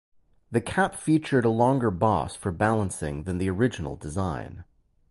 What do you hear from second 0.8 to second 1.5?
featured a